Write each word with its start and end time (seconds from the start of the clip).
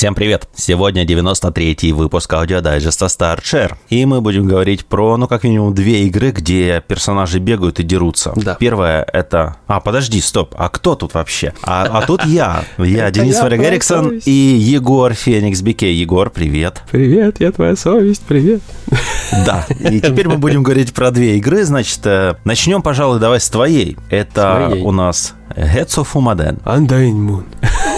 Всем 0.00 0.14
привет! 0.14 0.48
Сегодня 0.54 1.04
93-й 1.04 1.92
выпуск 1.92 2.32
аудиодайджеста 2.32 3.04
Start 3.04 3.36
Share. 3.36 3.74
И 3.90 4.06
мы 4.06 4.22
будем 4.22 4.46
говорить 4.46 4.86
про, 4.86 5.18
ну, 5.18 5.28
как 5.28 5.44
минимум, 5.44 5.74
две 5.74 6.04
игры, 6.04 6.30
где 6.30 6.82
персонажи 6.88 7.38
бегают 7.38 7.80
и 7.80 7.82
дерутся. 7.82 8.32
Да. 8.34 8.54
Первая 8.54 9.06
это... 9.12 9.56
А, 9.66 9.78
подожди, 9.80 10.22
стоп, 10.22 10.54
а 10.56 10.70
кто 10.70 10.94
тут 10.94 11.12
вообще? 11.12 11.52
А, 11.62 11.82
а 11.82 12.06
тут 12.06 12.24
я. 12.24 12.64
Я 12.78 13.10
Денис 13.10 13.38
Варяг 13.42 13.60
Эриксон 13.60 14.22
и 14.24 14.30
Егор 14.30 15.12
Феникс 15.12 15.60
Бике. 15.60 15.92
Егор, 15.92 16.30
привет. 16.30 16.80
Привет, 16.90 17.38
я 17.38 17.52
твоя 17.52 17.76
совесть, 17.76 18.22
привет. 18.26 18.62
Да, 19.44 19.66
и 19.80 20.00
теперь 20.00 20.28
мы 20.28 20.38
будем 20.38 20.62
говорить 20.62 20.94
про 20.94 21.10
две 21.10 21.36
игры. 21.36 21.62
Значит, 21.64 22.00
э, 22.06 22.36
начнем, 22.44 22.80
пожалуй, 22.80 23.20
давай 23.20 23.38
с 23.38 23.50
твоей. 23.50 23.98
Это 24.08 24.72
у 24.82 24.92
нас 24.92 25.34
Heads 25.54 25.98
of 25.98 26.08
Umaden. 26.14 26.62
Undying 26.64 27.18
Moon. 27.18 27.44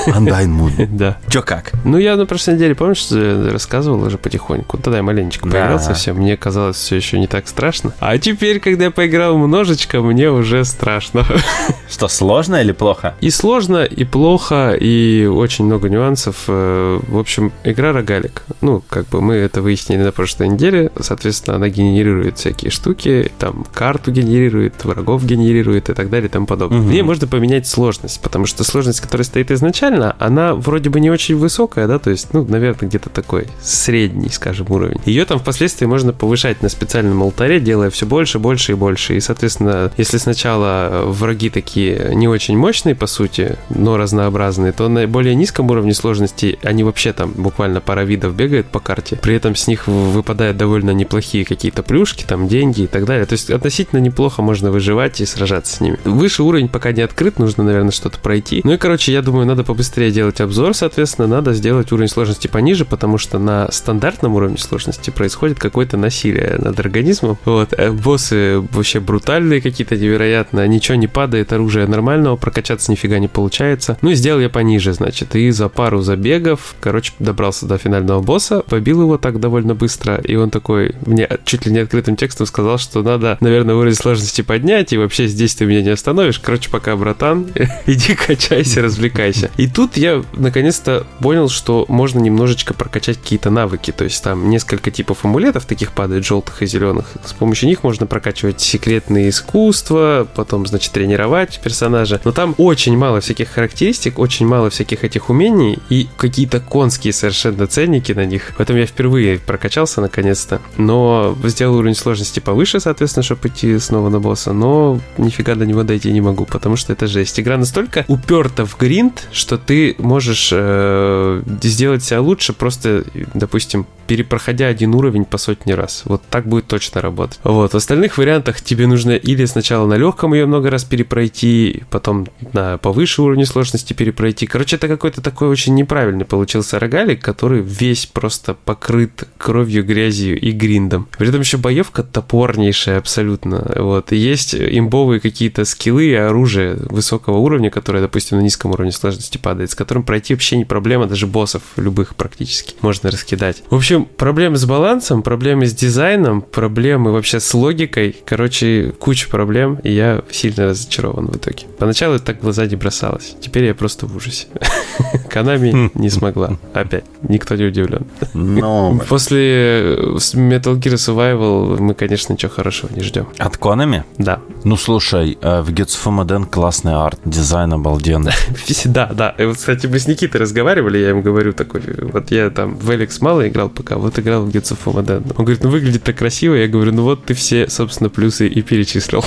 Undying 0.07 0.49
Moon. 0.59 0.87
Да. 0.91 1.19
Чё 1.29 1.43
как? 1.43 1.73
Ну, 1.85 1.99
я 1.99 2.17
на 2.17 2.27
прошлой 2.27 2.55
неделе, 2.55 2.75
помнишь, 2.75 3.07
э, 3.11 3.49
рассказывал 3.53 4.03
уже 4.03 4.19
потихоньку. 4.19 4.79
Тогда 4.79 4.99
я 4.99 5.03
маленечко 5.03 5.45
поиграл 5.49 5.79
совсем. 5.81 6.17
Мне 6.17 6.37
казалось 6.37 6.77
все 6.77 6.97
еще 6.97 7.19
не 7.19 7.27
так 7.27 7.49
страшно. 7.49 7.93
А 8.01 8.19
теперь, 8.19 8.61
когда 8.61 8.85
я 8.87 8.91
поиграл 8.91 9.37
немножечко, 9.39 10.01
мне 10.01 10.31
уже 10.31 10.65
страшно. 10.65 11.25
Что, 11.91 12.09
сложно 12.09 12.57
или 12.57 12.73
плохо? 12.73 13.15
И 13.21 13.31
сложно, 13.31 13.85
и 13.85 14.05
плохо, 14.05 14.73
и 14.79 15.27
очень 15.27 15.65
много 15.67 15.89
нюансов. 15.89 16.45
Э, 16.49 17.01
В 17.09 17.19
общем, 17.19 17.53
игра 17.65 17.93
рогалик. 17.93 18.43
Ну, 18.61 18.83
как 18.89 19.09
бы 19.09 19.21
мы 19.21 19.35
это 19.35 19.61
выяснили 19.63 20.03
на 20.03 20.13
прошлой 20.13 20.49
неделе. 20.49 20.91
Соответственно, 21.01 21.57
она 21.57 21.69
генерирует 21.69 22.39
всякие 22.39 22.71
штуки, 22.71 23.31
там 23.39 23.67
карту 23.75 24.11
генерирует, 24.11 24.85
врагов 24.85 25.25
генерирует 25.25 25.91
и 25.91 25.95
так 25.95 26.11
далее 26.11 26.29
и 26.29 26.31
тому 26.33 26.47
подобное. 26.47 26.81
В 26.81 26.87
ней 26.91 27.03
можно 27.03 27.27
поменять 27.27 27.67
сложность, 27.67 28.21
потому 28.21 28.47
что 28.47 28.65
сложность, 28.65 29.01
которая 29.01 29.25
стоит 29.25 29.51
изначально, 29.51 29.92
она 30.19 30.55
вроде 30.55 30.91
бы 30.91 31.01
не 31.01 31.11
очень 31.11 31.37
высокая, 31.37 31.87
да, 31.87 31.99
то 31.99 32.11
есть, 32.11 32.33
ну, 32.33 32.45
наверное, 32.45 32.89
где-то 32.89 33.11
такой 33.11 33.47
средний, 33.61 34.29
скажем, 34.31 34.67
уровень. 34.71 35.01
Ее 35.05 35.25
там 35.25 35.39
впоследствии 35.39 35.87
можно 35.87 36.13
повышать 36.13 36.63
на 36.63 36.69
специальном 36.69 37.23
алтаре, 37.23 37.61
делая 37.61 37.91
все 37.91 38.07
больше, 38.07 38.39
больше 38.39 38.73
и 38.73 38.75
больше. 38.75 39.17
И, 39.17 39.21
соответственно, 39.21 39.93
если 39.97 40.19
сначала 40.19 40.89
э, 40.91 41.05
враги 41.07 41.51
такие 41.51 42.13
не 42.15 42.29
очень 42.29 42.57
мощные, 42.57 42.95
по 42.95 43.07
сути, 43.07 43.57
но 43.71 43.97
разнообразные, 43.97 44.73
то 44.73 44.89
на 44.89 45.07
более 45.07 45.35
низком 45.35 45.71
уровне 45.71 45.95
сложности 45.95 46.59
они 46.63 46.85
вообще 46.85 47.13
там 47.13 47.33
буквально 47.33 47.81
пара 47.81 48.03
видов 48.05 48.35
бегают 48.35 48.67
по 48.69 48.81
карте. 48.81 49.19
При 49.21 49.35
этом 49.35 49.55
с 49.55 49.67
них 49.67 49.87
выпадают 49.87 50.57
довольно 50.57 50.91
неплохие 50.91 51.45
какие-то 51.45 51.83
плюшки, 51.83 52.25
там 52.25 52.49
деньги 52.49 52.83
и 52.83 52.87
так 52.87 53.05
далее. 53.05 53.27
То 53.27 53.35
есть 53.35 53.51
относительно 53.51 54.01
неплохо 54.01 54.43
можно 54.43 54.71
выживать 54.71 55.21
и 55.21 55.27
сражаться 55.27 55.77
с 55.77 55.81
ними. 55.81 55.99
Выше 56.05 56.43
уровень 56.43 56.69
пока 56.69 56.93
не 56.93 57.03
открыт, 57.03 57.39
нужно, 57.39 57.65
наверное, 57.65 57.91
что-то 57.91 58.19
пройти. 58.19 58.61
Ну 58.65 58.73
и, 58.73 58.77
короче, 58.77 59.13
я 59.13 59.23
думаю, 59.23 59.47
надо 59.47 59.65
побыстрее 59.65 59.82
делать 60.11 60.41
обзор, 60.41 60.75
соответственно, 60.75 61.27
надо 61.27 61.53
сделать 61.55 61.93
уровень 61.93 62.09
сложности 62.09 62.47
пониже, 62.47 62.85
потому 62.85 63.19
что 63.19 63.39
на 63.39 63.71
стандартном 63.71 64.35
уровне 64.35 64.59
сложности 64.59 65.11
происходит 65.11 65.59
какое-то 65.59 65.97
насилие 65.97 66.57
над 66.59 66.79
организмом. 66.79 67.39
Вот, 67.45 67.73
э, 67.73 67.91
боссы 67.91 68.63
вообще 68.73 69.01
брутальные 69.01 69.61
какие-то 69.61 69.97
невероятно, 69.97 70.67
ничего 70.67 70.97
не 70.97 71.07
падает, 71.07 71.53
оружие 71.53 71.87
нормального, 71.87 72.37
прокачаться 72.37 72.91
нифига 72.91 73.19
не 73.19 73.29
получается. 73.29 73.99
Ну 74.03 74.11
и 74.11 74.15
сделал 74.15 74.41
я 74.41 74.49
пониже, 74.49 74.93
значит, 74.93 75.35
и 75.37 75.51
за 75.51 75.69
пару 75.69 76.03
забегов, 76.03 76.75
короче, 76.81 77.13
добрался 77.19 77.67
до 77.67 77.79
финального 77.79 78.21
босса, 78.23 78.61
побил 78.61 79.03
его 79.03 79.19
так 79.19 79.41
довольно 79.41 79.75
быстро, 79.75 80.17
и 80.17 80.37
он 80.37 80.51
такой 80.51 80.95
мне 81.07 81.29
чуть 81.45 81.67
ли 81.67 81.73
не 81.73 81.79
открытым 81.79 82.17
текстом 82.17 82.47
сказал, 82.47 82.79
что 82.79 83.03
надо, 83.03 83.37
наверное, 83.41 83.75
уровень 83.75 83.95
сложности 83.95 84.43
поднять, 84.43 84.93
и 84.93 84.99
вообще 84.99 85.27
здесь 85.27 85.55
ты 85.55 85.67
меня 85.67 85.83
не 85.83 85.91
остановишь. 85.91 86.39
Короче, 86.39 86.71
пока, 86.71 86.97
братан, 86.97 87.49
иди 87.87 88.15
качайся, 88.15 88.83
развлекайся. 88.83 89.51
И 89.57 89.69
тут 89.73 89.97
я 89.97 90.23
наконец-то 90.35 91.07
понял, 91.21 91.49
что 91.49 91.85
можно 91.89 92.19
немножечко 92.19 92.75
прокачать 92.75 93.19
какие-то 93.19 93.51
навыки. 93.51 93.91
То 93.91 94.05
есть 94.05 94.23
там 94.23 94.51
несколько 94.51 94.91
типов 94.91 95.25
амулетов 95.25 95.67
таких 95.67 95.93
падает, 95.93 96.25
желтых 96.25 96.63
и 96.63 96.67
зеленых. 96.67 97.07
С 97.25 97.33
помощью 97.33 97.69
них 97.69 97.83
можно 97.83 98.07
прокачивать 98.07 98.61
секретные 98.61 99.31
искусства, 99.31 100.29
потом, 100.35 100.67
значит, 100.67 100.93
тренировать 100.93 101.61
персонажа. 101.63 102.21
Но 102.25 102.33
там 102.33 102.55
очень 102.59 102.97
мало 102.97 103.21
всяких 103.21 103.49
характеристик, 103.49 104.19
очень 104.19 104.47
мало 104.47 104.71
всяких 104.71 105.05
этих 105.05 105.31
умений 105.31 105.79
и 105.89 106.09
какие-то 106.17 106.61
конские 106.61 107.13
совершенно 107.13 107.67
ценники 107.67 108.13
на 108.13 108.25
них. 108.25 108.53
Поэтому 108.57 108.79
я 108.79 108.87
впервые 108.87 109.39
прокачался 109.39 110.01
наконец-то. 110.01 110.61
Но 110.77 111.37
сделал 111.45 111.77
уровень 111.77 111.95
сложности 111.95 112.41
повыше, 112.41 112.81
соответственно, 112.81 113.23
чтобы 113.23 113.49
идти 113.49 113.79
снова 113.79 114.09
на 114.09 114.21
босса. 114.21 114.53
Но 114.53 115.01
нифига 115.19 115.55
до 115.55 115.67
него 115.67 115.83
дойти 115.83 116.13
не 116.13 116.21
могу, 116.21 116.45
потому 116.45 116.77
что 116.77 116.93
это 116.93 117.07
жесть. 117.07 117.39
Игра 117.41 117.57
настолько 117.57 118.05
уперта 118.09 118.67
в 118.67 118.77
гринд, 118.77 119.29
что 119.33 119.62
ты 119.67 119.95
можешь 119.99 120.51
э, 120.53 121.43
сделать 121.63 122.03
себя 122.03 122.21
лучше, 122.21 122.53
просто, 122.53 123.05
допустим, 123.35 123.87
перепроходя 124.07 124.67
один 124.67 124.95
уровень 124.95 125.25
по 125.25 125.39
сотни 125.39 125.73
раз. 125.73 126.03
Вот 126.05 126.23
так 126.29 126.47
будет 126.47 126.67
точно 126.67 127.01
работать. 127.01 127.41
Вот. 127.45 127.73
В 127.73 127.77
остальных 127.77 128.19
вариантах 128.19 128.61
тебе 128.61 128.87
нужно 128.87 129.13
или 129.13 129.45
сначала 129.47 129.87
на 129.87 129.95
легком 129.95 130.35
ее 130.35 130.47
много 130.47 130.71
раз 130.71 130.85
перепройти, 130.85 131.85
потом 131.91 132.27
на 132.53 132.79
повыше 132.79 133.23
уровне 133.23 133.47
сложности 133.47 133.93
перепройти. 133.93 134.47
Короче, 134.47 134.77
это 134.77 134.89
какой-то 134.89 135.23
такой 135.23 135.49
очень 135.49 135.75
неправильный 135.75 136.25
получился 136.25 136.79
рогалик, 136.79 137.23
который 137.23 137.63
весь 137.63 138.07
просто 138.07 138.55
покрыт 138.55 139.29
кровью, 139.39 139.85
грязью 139.85 140.39
и 140.39 140.51
гриндом. 140.51 141.09
При 141.17 141.29
этом 141.29 141.41
еще 141.41 141.57
боевка 141.57 142.03
топорнейшая 142.03 142.99
абсолютно. 142.99 143.73
Вот. 143.77 144.13
И 144.13 144.17
есть 144.17 144.55
имбовые 144.55 145.21
какие-то 145.21 145.65
скиллы 145.65 146.07
и 146.07 146.15
оружие 146.15 146.77
высокого 146.91 147.39
уровня, 147.39 147.71
которое, 147.71 148.01
допустим, 148.01 148.39
на 148.39 148.43
низком 148.43 148.73
уровне 148.73 148.93
сложности 148.93 149.39
падает, 149.53 149.71
с 149.71 149.75
которым 149.75 150.03
пройти 150.03 150.33
вообще 150.33 150.57
не 150.57 150.65
проблема, 150.65 151.07
даже 151.07 151.27
боссов 151.27 151.63
любых 151.77 152.15
практически 152.17 152.75
можно 152.81 153.11
раскидать. 153.11 153.63
В 153.69 153.75
общем, 153.75 154.07
проблемы 154.07 154.57
с 154.57 154.65
балансом, 154.65 155.23
проблемы 155.23 155.67
с 155.67 155.75
дизайном, 155.75 156.41
проблемы 156.41 157.13
вообще 157.13 157.39
с 157.39 157.53
логикой. 157.53 158.17
Короче, 158.25 158.95
куча 158.99 159.29
проблем, 159.29 159.79
и 159.85 159.93
я 159.93 160.23
сильно 160.31 160.69
разочарован 160.69 161.27
в 161.27 161.37
итоге. 161.37 161.67
Поначалу 161.79 162.15
это 162.15 162.25
так 162.25 162.39
в 162.39 162.43
глаза 162.43 162.65
не 162.67 162.77
бросалось. 162.77 163.37
Теперь 163.43 163.65
я 163.65 163.75
просто 163.75 164.07
в 164.07 164.17
ужасе. 164.17 164.47
Канами 165.29 165.91
не 165.93 166.09
смогла. 166.09 166.57
Опять. 166.73 167.05
Никто 167.23 167.55
не 167.55 167.65
удивлен. 167.65 168.07
Ну, 168.33 168.99
После 169.09 169.41
э, 169.43 170.17
Metal 170.35 170.79
Gear 170.81 170.95
Survival 170.95 171.79
мы, 171.79 171.93
конечно, 171.93 172.33
ничего 172.33 172.51
хорошего 172.51 172.91
не 172.95 173.03
ждем. 173.03 173.29
от 173.37 173.57
Konami? 173.57 174.05
Да. 174.17 174.41
Ну, 174.65 174.79
слушай, 174.79 175.37
э, 175.43 175.61
в 175.61 175.71
Gets 175.71 175.99
Modern 176.07 176.47
классный 176.47 176.95
арт, 176.95 177.21
дизайн 177.27 177.75
обалденный. 177.75 178.33
Да, 178.85 179.07
да. 179.07 179.32
Вот, 179.39 179.57
кстати, 179.57 179.87
мы 179.87 179.99
с 179.99 180.07
Никитой 180.07 180.41
разговаривали, 180.41 180.99
я 180.99 181.11
ему 181.11 181.23
говорю 181.23 181.53
такой, 181.53 181.83
вот 182.03 182.31
я 182.31 182.51
там 182.51 182.77
в 182.77 182.91
Эликс 182.93 183.21
мало 183.21 183.49
играл 183.49 183.69
пока, 183.69 183.97
вот 183.97 184.19
играл 184.19 184.45
в 184.45 184.49
Gets 184.49 184.77
of 184.77 184.85
Modern. 184.85 185.35
Он 185.37 185.45
говорит, 185.45 185.65
ну 185.65 185.71
выглядит 185.71 186.03
так 186.03 186.17
красиво, 186.17 186.55
я 186.55 186.69
говорю, 186.69 186.93
ну 186.93 187.03
вот 187.03 187.25
ты 187.25 187.35
все, 187.35 187.69
собственно, 187.69 188.11
плюсы 188.11 188.47
и 188.49 188.63
перечислил. 188.63 189.25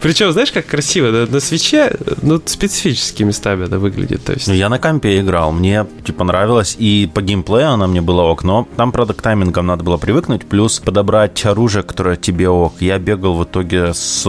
Причем, 0.00 0.32
знаешь, 0.32 0.52
как 0.52 0.66
красиво, 0.66 1.10
да, 1.12 1.26
на 1.30 1.40
свече, 1.40 1.96
ну, 2.22 2.40
специфически 2.44 3.22
местами 3.22 3.64
это 3.64 3.78
выглядит, 3.78 4.24
то 4.24 4.32
есть... 4.32 4.48
Ну, 4.48 4.54
я 4.54 4.68
на 4.68 4.78
компе 4.78 5.20
играл, 5.20 5.52
мне, 5.52 5.86
типа, 6.04 6.24
нравилось, 6.24 6.76
и 6.78 7.10
по 7.12 7.22
геймплею 7.22 7.70
она 7.70 7.86
мне 7.86 8.00
была 8.00 8.24
ок, 8.24 8.44
но 8.44 8.68
там, 8.76 8.92
правда, 8.92 9.14
к 9.14 9.22
таймингам 9.22 9.66
надо 9.66 9.84
было 9.84 9.96
привыкнуть, 9.96 10.46
плюс 10.46 10.78
подобрать 10.80 11.44
оружие, 11.46 11.82
которое 11.82 12.16
тебе 12.16 12.48
ок. 12.48 12.74
Я 12.80 12.98
бегал 12.98 13.34
в 13.34 13.44
итоге 13.44 13.94
с 13.94 14.24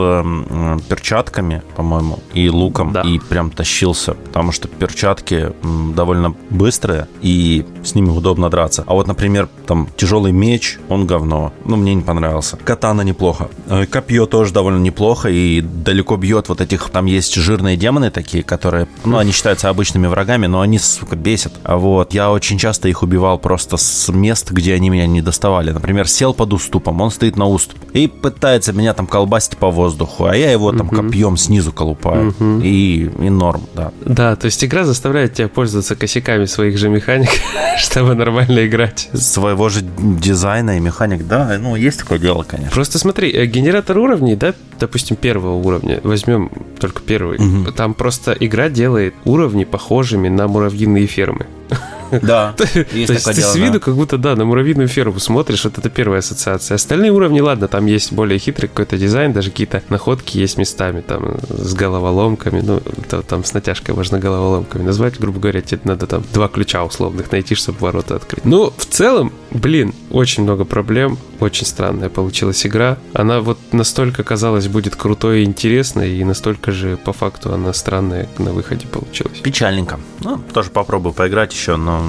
перчатками, 0.87 1.61
по-моему, 1.75 2.19
и 2.33 2.46
луком, 2.49 2.91
Да. 2.93 3.01
и 3.01 3.19
прям 3.19 3.49
тащился, 3.51 4.13
потому 4.13 4.51
что 4.51 4.67
перчатки 4.67 5.51
довольно 5.95 6.33
быстрые, 6.49 7.07
и 7.21 7.65
с 7.83 7.95
ними 7.95 8.09
удобно 8.09 8.49
драться. 8.49 8.83
А 8.87 8.93
вот, 8.93 9.07
например, 9.07 9.49
там, 9.65 9.87
тяжелый 9.97 10.31
меч, 10.31 10.79
он 10.89 11.05
говно, 11.07 11.53
ну, 11.65 11.75
мне 11.75 11.93
не 11.95 12.01
понравился. 12.01 12.57
Катана 12.57 13.01
неплохо. 13.01 13.49
Э, 13.67 13.85
Копье 13.85 14.25
тоже 14.25 14.53
довольно 14.53 14.79
неплохо, 14.79 15.29
и 15.29 15.61
далеко 15.61 16.15
бьет 16.17 16.49
вот 16.49 16.61
этих, 16.61 16.89
там 16.89 17.05
есть 17.05 17.35
жирные 17.35 17.77
демоны 17.77 18.11
такие, 18.11 18.43
которые, 18.43 18.87
ну, 19.05 19.17
они 19.17 19.31
считаются 19.31 19.69
обычными 19.69 20.07
врагами, 20.07 20.47
но 20.47 20.61
они, 20.61 20.79
сука, 20.79 21.15
бесят. 21.15 21.53
А 21.63 21.77
вот 21.77 22.13
я 22.13 22.31
очень 22.31 22.57
часто 22.57 22.87
их 22.87 23.03
убивал 23.03 23.37
просто 23.39 23.77
с 23.77 24.11
мест, 24.11 24.51
где 24.51 24.73
они 24.73 24.89
меня 24.89 25.07
не 25.07 25.21
доставали. 25.21 25.71
Например, 25.71 26.07
сел 26.07 26.33
под 26.33 26.53
уступом, 26.53 27.01
он 27.01 27.11
стоит 27.11 27.37
на 27.37 27.47
уступ 27.47 27.77
и 27.93 28.07
пытается 28.07 28.73
меня 28.73 28.93
там 28.93 29.07
колбасить 29.07 29.57
по 29.57 29.69
воздуху, 29.71 30.25
а 30.25 30.35
я 30.35 30.51
его 30.51 30.71
там 30.71 30.89
копьем 30.89 31.37
снизу 31.37 31.71
колупаю. 31.71 32.33
И, 32.39 33.09
и 33.19 33.29
норм, 33.29 33.61
да. 33.75 33.91
Да, 34.05 34.35
то 34.35 34.45
есть 34.45 34.63
игра 34.63 34.83
заставляет 34.83 35.33
тебя 35.33 35.47
пользоваться 35.47 35.95
косяками 35.95 36.45
своих 36.45 36.77
же 36.77 36.89
механик, 36.89 37.29
чтобы 37.79 38.15
нормально 38.15 38.65
играть. 38.67 39.09
Своего 39.13 39.69
же 39.69 39.81
дизайна 39.97 40.77
и 40.77 40.79
механик, 40.79 41.25
да, 41.27 41.57
ну, 41.59 41.75
есть 41.75 41.99
такое 41.99 42.19
дело, 42.19 42.43
конечно. 42.43 42.71
Просто 42.73 42.99
смотри, 42.99 43.31
э, 43.31 43.45
генератор 43.45 43.97
уровней, 43.97 44.35
да, 44.35 44.53
допустим, 44.79 45.15
первого 45.15 45.55
уровня, 45.55 45.99
возьмем 46.03 46.51
только 46.79 47.01
первый, 47.01 47.39
Мгм. 47.39 47.73
там 47.73 47.93
просто 47.93 48.35
игра 48.39 48.69
делает 48.69 49.13
уровни 49.25 49.63
похожими 49.63 50.29
на 50.29 50.47
муравьиные 50.47 51.07
фермы. 51.07 51.47
Да, 52.21 52.53
То 52.57 52.65
есть 52.65 53.25
ты 53.25 53.41
с 53.41 53.55
виду 53.55 53.79
как 53.79 53.95
будто, 53.95 54.17
да, 54.17 54.35
на 54.35 54.45
муравьиную 54.45 54.87
ферму 54.87 55.19
смотришь, 55.19 55.63
вот 55.63 55.77
это 55.77 55.89
первая 55.89 56.19
ассоциация. 56.19 56.75
Остальные 56.75 57.11
уровни, 57.11 57.39
ладно, 57.39 57.67
там 57.67 57.85
есть 57.85 58.11
более 58.11 58.39
хитрый 58.39 58.69
какой-то 58.69 58.97
дизайн, 58.97 59.33
даже 59.33 59.51
какие-то 59.51 59.83
находки 59.89 60.37
есть 60.37 60.57
местами, 60.57 61.01
там, 61.01 61.37
с 61.49 61.73
головоломками, 61.73 62.61
ну, 62.61 62.81
там 63.27 63.43
с 63.43 63.53
натяжкой 63.53 63.95
можно 63.95 64.19
головоломками 64.19 64.83
назвать, 64.83 65.19
грубо 65.19 65.39
говоря, 65.39 65.61
тебе 65.61 65.81
надо 65.83 66.07
там 66.07 66.23
два 66.33 66.47
ключа 66.47 66.83
условных 66.83 67.31
найти, 67.31 67.55
чтобы 67.55 67.79
ворота 67.79 68.15
открыть. 68.15 68.45
Ну, 68.45 68.73
в 68.75 68.85
целом, 68.85 69.31
блин, 69.51 69.93
очень 70.11 70.43
много 70.43 70.65
проблем, 70.65 71.17
очень 71.39 71.65
странная 71.65 72.09
получилась 72.09 72.65
игра. 72.65 72.97
Она 73.13 73.41
вот 73.41 73.57
настолько, 73.71 74.23
казалось, 74.23 74.67
будет 74.67 74.95
крутой 74.95 75.41
и 75.41 75.43
интересной, 75.43 76.17
и 76.17 76.23
настолько 76.23 76.71
же, 76.71 76.97
по 76.97 77.13
факту, 77.13 77.53
она 77.53 77.73
странная 77.73 78.27
на 78.37 78.51
выходе 78.51 78.87
получилась. 78.87 79.39
Печальненько. 79.39 79.99
Ну, 80.21 80.39
тоже 80.53 80.69
попробую 80.69 81.13
поиграть 81.13 81.53
еще, 81.53 81.75
но 81.75 82.03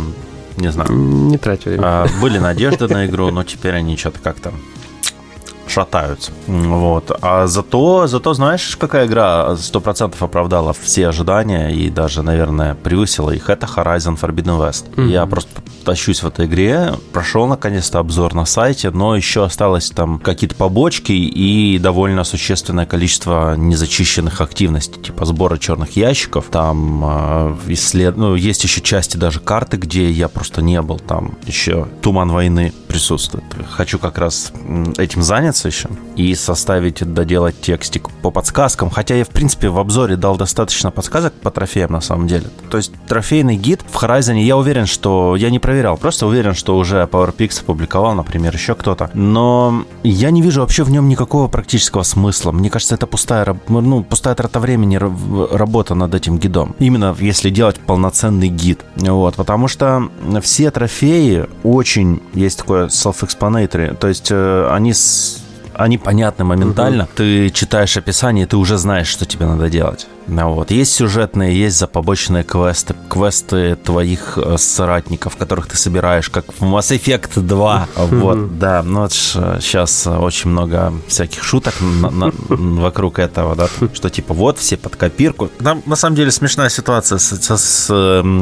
не 0.56 0.70
знаю. 0.72 0.92
Не 0.92 1.38
трать 1.38 1.64
время. 1.64 1.82
А, 1.84 2.06
были 2.20 2.38
надежды 2.38 2.88
на 2.88 3.06
игру, 3.06 3.30
но 3.30 3.44
теперь 3.44 3.74
они 3.74 3.96
что-то 3.96 4.18
как-то 4.20 4.52
шатаются. 5.68 6.32
Вот. 6.46 7.10
А 7.22 7.46
зато, 7.46 8.06
зато 8.06 8.34
знаешь, 8.34 8.76
какая 8.76 9.06
игра 9.06 9.50
100% 9.50 10.14
оправдала 10.18 10.72
все 10.72 11.08
ожидания 11.08 11.70
и 11.70 11.90
даже, 11.90 12.22
наверное, 12.22 12.74
превысила 12.74 13.30
их? 13.30 13.50
Это 13.50 13.66
Horizon 13.66 14.18
Forbidden 14.20 14.58
West. 14.58 14.84
Mm-hmm. 14.96 15.08
Я 15.08 15.26
просто 15.26 15.50
тащусь 15.84 16.22
в 16.22 16.26
этой 16.26 16.46
игре, 16.46 16.92
прошел 17.12 17.46
наконец-то 17.46 17.98
обзор 17.98 18.34
на 18.34 18.44
сайте, 18.44 18.90
но 18.90 19.16
еще 19.16 19.44
осталось 19.44 19.90
там 19.90 20.18
какие-то 20.18 20.54
побочки 20.54 21.12
и 21.12 21.78
довольно 21.78 22.24
существенное 22.24 22.84
количество 22.84 23.56
незачищенных 23.56 24.40
активностей, 24.42 25.00
типа 25.00 25.24
сбора 25.24 25.56
черных 25.56 25.96
ящиков, 25.96 26.46
там 26.50 27.02
э, 27.04 27.56
исслед... 27.68 28.16
ну, 28.18 28.34
есть 28.34 28.64
еще 28.64 28.82
части 28.82 29.16
даже 29.16 29.40
карты, 29.40 29.78
где 29.78 30.10
я 30.10 30.28
просто 30.28 30.60
не 30.60 30.82
был, 30.82 30.98
там 30.98 31.38
еще 31.46 31.88
туман 32.02 32.30
войны 32.30 32.74
присутствует. 32.88 33.44
Хочу 33.70 33.98
как 33.98 34.18
раз 34.18 34.52
этим 34.96 35.22
заняться 35.22 35.68
еще 35.68 35.88
и 36.16 36.34
составить, 36.34 37.04
доделать 37.12 37.60
текстик 37.60 38.10
по 38.22 38.30
подсказкам, 38.30 38.90
хотя 38.90 39.14
я, 39.14 39.24
в 39.24 39.28
принципе, 39.28 39.68
в 39.68 39.78
обзоре 39.78 40.16
дал 40.16 40.36
достаточно 40.36 40.90
подсказок 40.90 41.32
по 41.34 41.50
трофеям 41.50 41.92
на 41.92 42.00
самом 42.00 42.26
деле. 42.26 42.46
То 42.70 42.76
есть 42.76 42.92
трофейный 43.06 43.56
гид 43.56 43.82
в 43.88 44.02
Horizon, 44.02 44.38
я 44.40 44.56
уверен, 44.56 44.86
что 44.86 45.36
я 45.36 45.50
не 45.50 45.58
проверял, 45.58 45.96
просто 45.96 46.26
уверен, 46.26 46.54
что 46.54 46.76
уже 46.76 47.08
PowerPix 47.10 47.62
опубликовал, 47.62 48.14
например, 48.14 48.54
еще 48.54 48.74
кто-то. 48.74 49.10
Но 49.14 49.84
я 50.02 50.30
не 50.30 50.42
вижу 50.42 50.60
вообще 50.60 50.82
в 50.82 50.90
нем 50.90 51.08
никакого 51.08 51.48
практического 51.48 52.02
смысла. 52.02 52.52
Мне 52.52 52.70
кажется, 52.70 52.94
это 52.94 53.06
пустая, 53.06 53.56
ну, 53.68 54.02
пустая 54.02 54.34
трата 54.34 54.60
времени 54.60 54.96
работа 54.96 55.94
над 55.94 56.14
этим 56.14 56.38
гидом. 56.38 56.74
Именно 56.78 57.14
если 57.18 57.50
делать 57.50 57.78
полноценный 57.80 58.48
гид. 58.48 58.80
Вот, 58.96 59.34
потому 59.34 59.68
что 59.68 60.08
все 60.42 60.70
трофеи 60.70 61.46
очень 61.62 62.22
есть 62.34 62.58
такое 62.58 62.77
self-explanatory, 62.86 63.96
то 63.96 64.08
есть 64.08 64.28
э, 64.30 64.68
они 64.70 64.92
с 64.92 65.42
они 65.74 65.96
понятны 65.96 66.44
моментально. 66.44 67.04
Угу. 67.04 67.10
Ты 67.14 67.50
читаешь 67.50 67.96
описание, 67.96 68.46
и 68.46 68.48
ты 68.48 68.56
уже 68.56 68.78
знаешь, 68.78 69.06
что 69.06 69.24
тебе 69.26 69.46
надо 69.46 69.70
делать. 69.70 70.08
Ну 70.28 70.52
вот. 70.52 70.70
Есть 70.70 70.92
сюжетные, 70.92 71.58
есть 71.58 71.78
за 71.78 71.86
побочные 71.86 72.44
квесты. 72.44 72.94
Квесты 73.08 73.76
твоих 73.76 74.38
э, 74.38 74.56
соратников, 74.58 75.36
которых 75.36 75.66
ты 75.68 75.76
собираешь, 75.76 76.28
как 76.28 76.52
в 76.52 76.62
Mass 76.62 76.96
Effect 76.96 77.40
2. 77.40 77.88
Вот, 77.96 78.58
да. 78.58 78.82
Ну, 78.82 79.00
вот 79.00 79.12
сейчас 79.12 80.06
очень 80.06 80.50
много 80.50 80.92
всяких 81.08 81.42
шуток 81.42 81.74
на, 81.80 82.10
на, 82.10 82.32
вокруг 82.48 83.18
этого, 83.18 83.56
да, 83.56 83.68
что 83.94 84.10
типа 84.10 84.34
вот 84.34 84.58
все 84.58 84.76
под 84.76 84.96
копирку. 84.96 85.48
Там, 85.62 85.82
на 85.86 85.96
самом 85.96 86.16
деле, 86.16 86.30
смешная 86.30 86.68
ситуация 86.68 87.18
с, 87.18 87.32
с, 87.32 87.56
с 87.56 87.90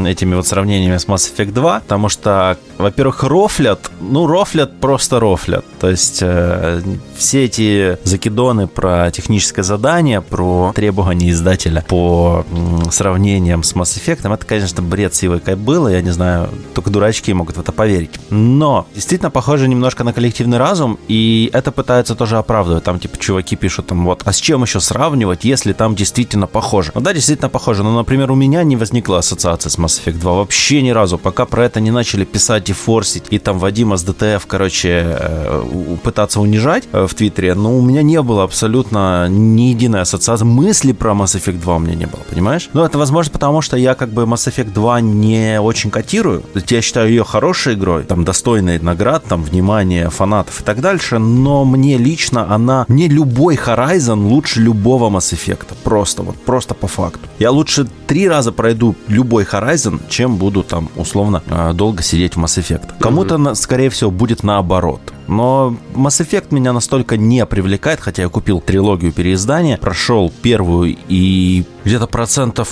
этими 0.06 0.34
вот 0.34 0.46
сравнениями 0.46 0.96
с 0.96 1.06
Mass 1.06 1.32
Effect 1.32 1.52
2, 1.52 1.80
потому 1.80 2.08
что, 2.08 2.58
во-первых, 2.78 3.22
рофлят, 3.22 3.90
ну, 4.00 4.26
рофлят 4.26 4.80
просто 4.80 5.20
рофлят. 5.20 5.64
То 5.78 5.88
есть 5.88 6.18
э, 6.22 6.82
все 7.16 7.44
эти 7.44 7.98
закидоны 8.04 8.66
про 8.66 9.10
техническое 9.12 9.62
задание, 9.62 10.20
про 10.20 10.72
требования 10.74 11.30
издателя 11.30 11.75
деле, 11.76 11.86
по 11.88 12.44
сравнениям 12.90 13.62
с 13.62 13.74
Mass 13.74 13.96
Effect, 13.96 14.32
это, 14.32 14.46
конечно, 14.46 14.82
бред 14.82 15.14
сивой 15.14 15.40
было, 15.56 15.88
я 15.88 16.02
не 16.02 16.10
знаю, 16.10 16.50
только 16.74 16.90
дурачки 16.90 17.32
могут 17.32 17.56
в 17.56 17.60
это 17.60 17.72
поверить. 17.72 18.10
Но 18.30 18.86
действительно 18.94 19.30
похоже 19.30 19.68
немножко 19.68 20.04
на 20.04 20.12
коллективный 20.12 20.58
разум, 20.58 20.98
и 21.08 21.50
это 21.52 21.72
пытаются 21.72 22.14
тоже 22.14 22.38
оправдывать. 22.38 22.84
Там, 22.84 22.98
типа, 22.98 23.16
чуваки 23.18 23.56
пишут 23.56 23.86
там, 23.86 24.04
вот, 24.04 24.22
а 24.24 24.32
с 24.32 24.36
чем 24.36 24.62
еще 24.62 24.80
сравнивать, 24.80 25.44
если 25.44 25.72
там 25.72 25.94
действительно 25.94 26.46
похоже? 26.46 26.92
Ну 26.94 27.00
да, 27.00 27.12
действительно 27.12 27.48
похоже, 27.48 27.82
но, 27.82 27.94
например, 27.94 28.30
у 28.30 28.34
меня 28.34 28.62
не 28.62 28.76
возникла 28.76 29.18
ассоциация 29.18 29.70
с 29.70 29.78
Mass 29.78 30.00
Effect 30.04 30.18
2 30.18 30.32
вообще 30.34 30.82
ни 30.82 30.90
разу, 30.90 31.18
пока 31.18 31.46
про 31.46 31.64
это 31.64 31.80
не 31.80 31.90
начали 31.90 32.24
писать 32.24 32.70
и 32.70 32.72
форсить, 32.72 33.24
и 33.30 33.38
там 33.38 33.58
Вадима 33.58 33.96
с 33.96 34.02
ДТФ, 34.02 34.46
короче, 34.46 35.16
э, 35.18 35.96
пытаться 36.02 36.40
унижать 36.40 36.84
э, 36.92 37.06
в 37.06 37.14
Твиттере, 37.14 37.54
но 37.54 37.76
у 37.76 37.82
меня 37.82 38.02
не 38.02 38.20
было 38.22 38.44
абсолютно 38.44 39.28
ни 39.28 39.70
единой 39.70 40.02
ассоциации 40.02 40.44
мысли 40.44 40.92
про 40.92 41.12
Mass 41.12 41.36
Effect 41.36 41.62
2 41.66 41.76
у 41.76 41.78
меня 41.80 41.96
не 41.96 42.06
было, 42.06 42.20
понимаешь? 42.30 42.70
Ну, 42.72 42.84
это 42.84 42.96
возможно 42.96 43.32
потому, 43.32 43.60
что 43.60 43.76
я 43.76 43.94
как 43.94 44.10
бы 44.10 44.22
Mass 44.22 44.48
Effect 44.48 44.72
2 44.72 45.00
не 45.00 45.60
очень 45.60 45.90
котирую. 45.90 46.40
То 46.40 46.58
есть 46.60 46.70
я 46.70 46.80
считаю 46.80 47.08
ее 47.08 47.24
хорошей 47.24 47.74
игрой, 47.74 48.04
там, 48.04 48.24
достойной 48.24 48.78
наград, 48.78 49.24
там, 49.24 49.42
внимания 49.42 50.08
фанатов 50.08 50.60
и 50.60 50.64
так 50.64 50.80
дальше, 50.80 51.18
но 51.18 51.64
мне 51.64 51.98
лично 51.98 52.54
она, 52.54 52.84
мне 52.88 53.08
любой 53.08 53.56
Horizon 53.56 54.28
лучше 54.28 54.60
любого 54.60 55.10
Mass 55.10 55.34
Effect. 55.34 55.66
Просто 55.82 56.22
вот, 56.22 56.36
просто 56.36 56.74
по 56.74 56.86
факту. 56.86 57.20
Я 57.40 57.50
лучше 57.50 57.86
три 58.06 58.28
раза 58.28 58.52
пройду 58.52 58.94
любой 59.08 59.42
Horizon, 59.42 60.00
чем 60.08 60.36
буду 60.36 60.62
там, 60.62 60.88
условно, 60.94 61.42
а, 61.48 61.72
долго 61.72 62.02
сидеть 62.02 62.36
в 62.36 62.38
Mass 62.38 62.58
Effect. 62.62 63.00
Кому-то, 63.00 63.54
скорее 63.56 63.90
всего, 63.90 64.12
будет 64.12 64.44
наоборот. 64.44 65.00
Но 65.28 65.76
Mass 65.94 66.24
Effect 66.24 66.46
меня 66.50 66.72
настолько 66.72 67.16
не 67.16 67.44
привлекает, 67.46 68.00
хотя 68.00 68.22
я 68.22 68.28
купил 68.28 68.60
трилогию 68.60 69.12
переиздания, 69.12 69.76
прошел 69.76 70.32
первую 70.42 70.96
и 71.08 71.64
где-то 71.84 72.06
процентов 72.06 72.68